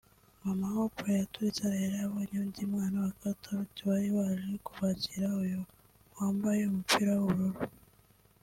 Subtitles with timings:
[0.43, 5.59] Mama wa Oprah yaturitse ararira abonye undi mwana wa Katauti wari waje kubakira (Uyu
[6.15, 7.61] wambaye umupira w'ubururu)